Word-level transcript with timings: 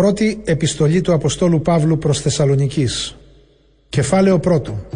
Πρώτη 0.00 0.40
επιστολή 0.44 1.00
του 1.00 1.12
Αποστόλου 1.12 1.60
Παύλου 1.60 1.98
προς 1.98 2.20
Θεσσαλονικής. 2.20 3.16
Κεφάλαιο 3.88 4.38
πρώτο. 4.38 4.86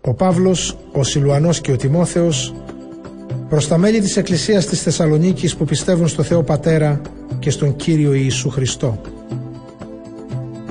Ο 0.00 0.14
Παύλος, 0.14 0.78
ο 0.92 1.04
Σιλουανός 1.04 1.60
και 1.60 1.72
ο 1.72 1.76
Τιμόθεος 1.76 2.54
προς 3.48 3.68
τα 3.68 3.78
μέλη 3.78 4.00
της 4.00 4.16
Εκκλησίας 4.16 4.66
της 4.66 4.82
Θεσσαλονίκης 4.82 5.56
που 5.56 5.64
πιστεύουν 5.64 6.08
στο 6.08 6.22
Θεό 6.22 6.42
Πατέρα 6.42 7.00
και 7.38 7.50
στον 7.50 7.76
Κύριο 7.76 8.12
Ιησού 8.12 8.50
Χριστό. 8.50 9.00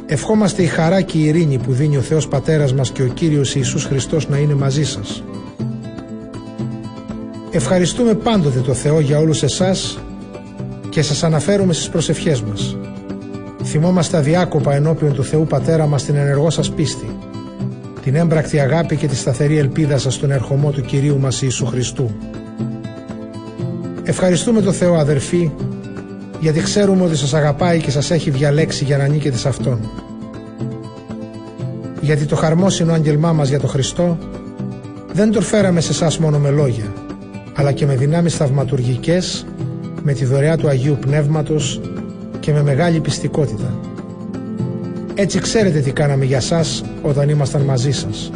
Ευχόμαστε 0.05 0.63
η 0.63 0.67
χαρά 0.67 1.01
και 1.01 1.17
η 1.17 1.23
ειρήνη 1.23 1.57
που 1.57 1.73
δίνει 1.73 1.97
ο 1.97 2.01
Θεός 2.01 2.27
Πατέρας 2.27 2.73
μας 2.73 2.91
και 2.91 3.01
ο 3.03 3.07
Κύριος 3.07 3.55
Ιησούς 3.55 3.83
Χριστός 3.83 4.29
να 4.29 4.37
είναι 4.37 4.53
μαζί 4.53 4.83
σας. 4.83 5.23
Ευχαριστούμε 7.51 8.13
πάντοτε 8.13 8.59
το 8.59 8.73
Θεό 8.73 8.99
για 8.99 9.19
όλους 9.19 9.43
εσάς 9.43 9.99
και 10.89 11.01
σας 11.01 11.23
αναφέρουμε 11.23 11.73
στις 11.73 11.89
προσευχές 11.89 12.41
μας. 12.41 12.75
Θυμόμαστε 13.63 14.17
αδιάκοπα 14.17 14.73
ενώπιον 14.73 15.13
του 15.13 15.23
Θεού 15.23 15.45
Πατέρα 15.45 15.87
μας 15.87 16.03
την 16.03 16.15
ενεργό 16.15 16.49
σας 16.49 16.71
πίστη, 16.71 17.17
την 18.03 18.15
έμπρακτη 18.15 18.59
αγάπη 18.59 18.95
και 18.95 19.07
τη 19.07 19.15
σταθερή 19.15 19.57
ελπίδα 19.57 19.97
σας 19.97 20.13
στον 20.13 20.31
ερχομό 20.31 20.71
του 20.71 20.81
Κυρίου 20.81 21.19
μας 21.19 21.41
Ιησού 21.41 21.65
Χριστού. 21.65 22.11
Ευχαριστούμε 24.03 24.61
το 24.61 24.71
Θεό 24.71 24.95
αδερφοί, 24.95 25.51
γιατί 26.39 26.59
ξέρουμε 26.59 27.03
ότι 27.03 27.15
σας 27.15 27.33
αγαπάει 27.33 27.79
και 27.79 27.91
σας 27.91 28.11
έχει 28.11 28.29
διαλέξει 28.29 28.83
για 28.83 28.97
να 28.97 29.07
νίκετε 29.07 29.37
σε 29.37 29.47
Αυτόν. 29.47 29.79
Γιατί 32.01 32.25
το 32.25 32.35
χαρμόσυνο 32.35 32.93
άγγελμά 32.93 33.33
μας 33.33 33.49
για 33.49 33.59
το 33.59 33.67
Χριστό 33.67 34.17
δεν 35.13 35.31
το 35.31 35.41
φέραμε 35.41 35.81
σε 35.81 35.91
εσάς 35.91 36.17
μόνο 36.17 36.39
με 36.39 36.49
λόγια, 36.49 36.93
αλλά 37.55 37.71
και 37.71 37.85
με 37.85 37.95
δυνάμεις 37.95 38.35
θαυματουργικές, 38.35 39.45
με 40.03 40.13
τη 40.13 40.25
δωρεά 40.25 40.57
του 40.57 40.67
Αγίου 40.67 40.97
Πνεύματος 41.01 41.81
και 42.41 42.51
με 42.51 42.63
μεγάλη 42.63 42.99
πιστικότητα. 42.99 43.79
Έτσι 45.15 45.39
ξέρετε 45.39 45.79
τι 45.79 45.91
κάναμε 45.91 46.25
για 46.25 46.39
σας 46.39 46.83
όταν 47.01 47.29
ήμασταν 47.29 47.61
μαζί 47.61 47.91
σας. 47.91 48.31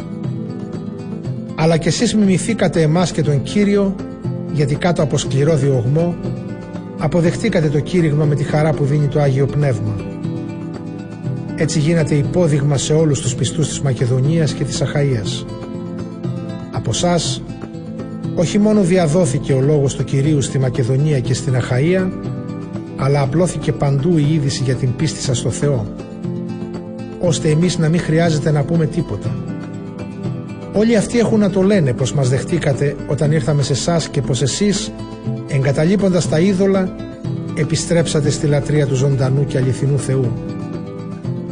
Αλλά 1.54 1.76
κι 1.76 1.88
εσείς 1.88 2.14
μιμηθήκατε 2.14 2.82
εμάς 2.82 3.12
και 3.12 3.22
τον 3.22 3.42
Κύριο 3.42 3.94
γιατί 4.52 4.74
κάτω 4.74 5.02
από 5.02 5.18
σκληρό 5.18 5.56
διωγμό 5.56 6.14
αποδεχτήκατε 6.98 7.68
το 7.68 7.80
κήρυγμα 7.80 8.24
με 8.24 8.34
τη 8.34 8.44
χαρά 8.44 8.72
που 8.72 8.84
δίνει 8.84 9.06
το 9.06 9.20
Άγιο 9.20 9.46
Πνεύμα. 9.46 9.96
Έτσι 11.56 11.78
γίνατε 11.78 12.14
υπόδειγμα 12.14 12.76
σε 12.76 12.92
όλους 12.92 13.20
τους 13.20 13.34
πιστούς 13.34 13.68
της 13.68 13.80
Μακεδονίας 13.80 14.52
και 14.52 14.64
της 14.64 14.82
Αχαΐας. 14.82 15.46
Από 16.72 16.90
εσά, 16.90 17.18
όχι 18.34 18.58
μόνο 18.58 18.82
διαδόθηκε 18.82 19.52
ο 19.52 19.60
λόγος 19.60 19.94
του 19.94 20.04
Κυρίου 20.04 20.40
στη 20.42 20.58
Μακεδονία 20.58 21.20
και 21.20 21.34
στην 21.34 21.54
Αχαΐα, 21.54 22.10
αλλά 22.96 23.20
απλώθηκε 23.20 23.72
παντού 23.72 24.18
η 24.18 24.34
είδηση 24.34 24.62
για 24.62 24.74
την 24.74 24.96
πίστη 24.96 25.20
σας 25.20 25.38
στο 25.38 25.50
Θεό, 25.50 25.86
ώστε 27.20 27.48
εμείς 27.48 27.78
να 27.78 27.88
μην 27.88 28.00
χρειάζεται 28.00 28.50
να 28.50 28.62
πούμε 28.62 28.86
τίποτα. 28.86 29.34
Όλοι 30.72 30.96
αυτοί 30.96 31.18
έχουν 31.18 31.38
να 31.38 31.50
το 31.50 31.62
λένε 31.62 31.92
πως 31.92 32.12
μας 32.12 32.28
δεχτήκατε 32.28 32.96
όταν 33.06 33.32
ήρθαμε 33.32 33.62
σε 33.62 33.72
εσάς 33.72 34.08
και 34.08 34.20
πως 34.22 34.42
εσείς, 34.42 34.92
εγκαταλείποντας 35.48 36.28
τα 36.28 36.40
είδωλα, 36.40 36.94
επιστρέψατε 37.54 38.30
στη 38.30 38.46
λατρεία 38.46 38.86
του 38.86 38.94
ζωντανού 38.94 39.44
και 39.46 39.58
αληθινού 39.58 39.98
Θεού 39.98 40.32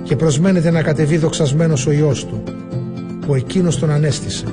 και 0.03 0.17
προσμένετε 0.17 0.71
να 0.71 0.83
κατεβεί 0.83 1.17
δοξασμένος 1.17 1.87
ο 1.87 1.91
Υιός 1.91 2.27
Του, 2.27 2.43
που 3.27 3.35
Εκείνος 3.35 3.79
τον 3.79 3.91
ανέστησε, 3.91 4.45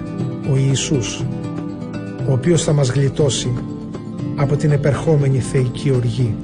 ο 0.51 0.57
Ιησούς, 0.57 1.23
ο 2.29 2.31
οποίος 2.31 2.63
θα 2.63 2.73
μας 2.73 2.89
γλιτώσει 2.89 3.53
από 4.35 4.55
την 4.55 4.71
επερχόμενη 4.71 5.39
θεϊκή 5.39 5.91
οργή. 5.91 6.35